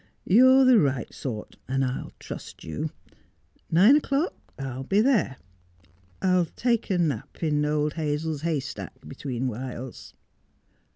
'You're 0.25 0.65
the 0.65 0.79
right 0.79 1.13
sort, 1.13 1.57
and 1.67 1.85
I'll 1.85 2.11
trust 2.17 2.63
you. 2.63 2.89
Nine 3.69 3.95
o'clock? 3.97 4.33
I'll 4.57 4.81
be 4.83 4.99
there. 4.99 5.37
I'll 6.23 6.45
take 6.45 6.89
a 6.89 6.97
nap 6.97 7.43
in 7.43 7.63
old 7.63 7.93
Hazel's 7.93 8.41
hay 8.41 8.61
stack 8.61 8.95
between 9.07 9.47
whiles.' 9.47 10.15